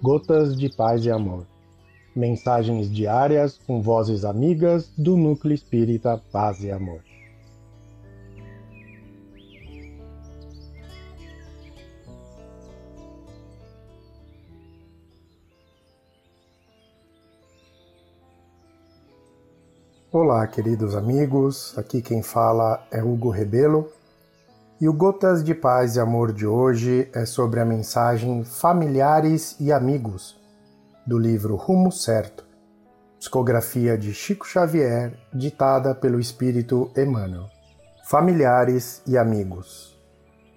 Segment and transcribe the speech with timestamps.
[0.00, 1.44] Gotas de Paz e Amor.
[2.14, 7.00] Mensagens diárias com vozes amigas do Núcleo Espírita Paz e Amor.
[20.12, 21.76] Olá, queridos amigos.
[21.76, 23.90] Aqui quem fala é Hugo Rebelo
[24.80, 29.72] e o Gotas de Paz e Amor de hoje é sobre a mensagem Familiares e
[29.72, 30.40] Amigos,
[31.04, 32.46] do livro Rumo Certo,
[33.18, 37.46] psicografia de Chico Xavier, ditada pelo Espírito Emmanuel.
[38.04, 39.98] Familiares e Amigos.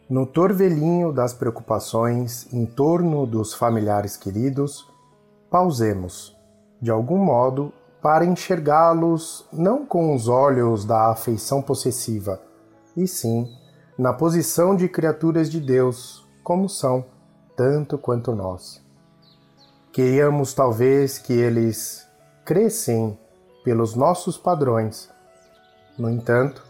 [0.07, 4.87] No torvelinho das preocupações em torno dos familiares queridos,
[5.49, 6.37] pausemos,
[6.79, 12.39] de algum modo, para enxergá-los não com os olhos da afeição possessiva,
[12.95, 13.47] e sim
[14.01, 17.05] na posição de criaturas de Deus, como são,
[17.55, 18.81] tanto quanto nós.
[19.93, 22.03] Queríamos talvez que eles
[22.43, 23.15] crescem
[23.63, 25.07] pelos nossos padrões.
[25.99, 26.65] No entanto,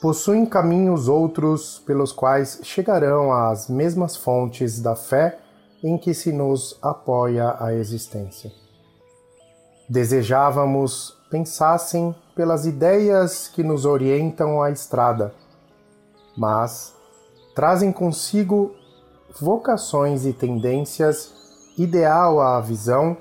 [0.00, 5.40] possuem caminhos outros pelos quais chegarão às mesmas fontes da fé
[5.84, 8.50] em que se nos apoia a existência.
[9.90, 15.34] Desejávamos pensassem pelas ideias que nos orientam a estrada
[16.36, 16.94] mas
[17.54, 18.74] trazem consigo
[19.40, 21.34] vocações e tendências
[21.76, 23.16] ideal à visão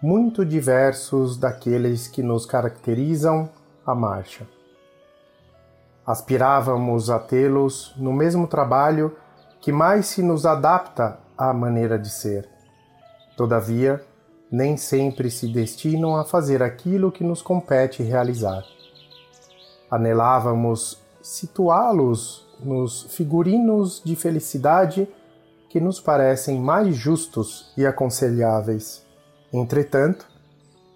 [0.00, 3.48] muito diversos daqueles que nos caracterizam
[3.84, 4.46] a marcha.
[6.06, 9.16] Aspirávamos a tê-los no mesmo trabalho
[9.60, 12.48] que mais se nos adapta à maneira de ser.
[13.36, 14.02] Todavia,
[14.50, 18.64] nem sempre se destinam a fazer aquilo que nos compete realizar.
[19.90, 25.08] Anelávamos situá-los nos figurinos de felicidade
[25.68, 29.04] que nos parecem mais justos e aconselháveis.
[29.52, 30.26] Entretanto,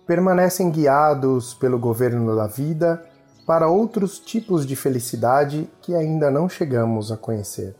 [0.06, 3.04] permanecem guiados pelo governo da vida
[3.46, 7.74] para outros tipos de felicidade que ainda não chegamos a conhecer.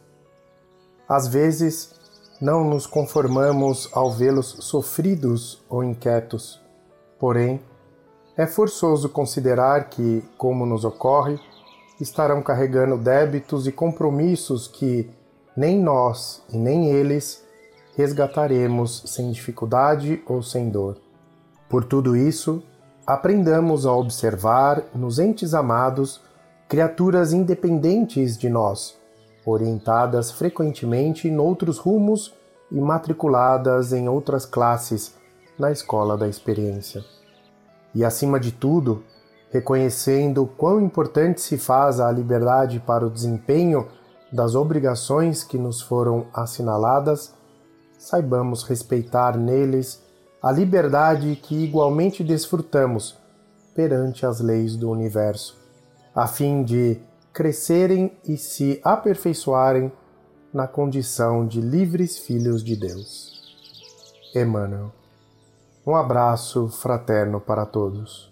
[1.08, 1.94] Às vezes,
[2.40, 6.60] não nos conformamos ao vê-los sofridos ou inquietos,
[7.18, 7.60] porém,
[8.36, 11.38] é forçoso considerar que, como nos ocorre,
[12.02, 15.08] estarão carregando débitos e compromissos que
[15.56, 17.44] nem nós e nem eles
[17.96, 20.98] resgataremos sem dificuldade ou sem dor.
[21.68, 22.62] Por tudo isso,
[23.06, 26.20] aprendamos a observar nos entes amados
[26.68, 28.98] criaturas independentes de nós,
[29.44, 32.34] orientadas frequentemente em outros rumos
[32.70, 35.14] e matriculadas em outras classes
[35.58, 37.04] na escola da experiência.
[37.94, 39.04] E acima de tudo,
[39.52, 43.86] reconhecendo quão importante se faz a liberdade para o desempenho
[44.32, 47.34] das obrigações que nos foram assinaladas,
[47.98, 50.02] saibamos respeitar neles
[50.42, 53.16] a liberdade que igualmente desfrutamos
[53.74, 55.56] perante as leis do universo,
[56.14, 56.98] a fim de
[57.32, 59.92] crescerem e se aperfeiçoarem
[60.52, 63.32] na condição de livres filhos de Deus.
[64.34, 64.92] Emmanuel.
[65.86, 68.31] Um abraço fraterno para todos.